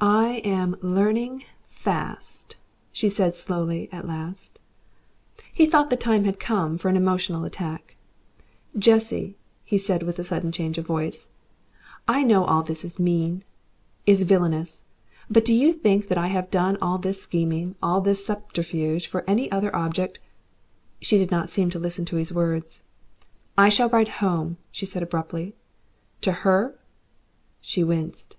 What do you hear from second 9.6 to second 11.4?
he said, with a sudden change of voice,